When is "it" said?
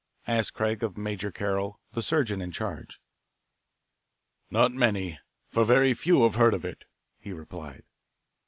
6.65-6.85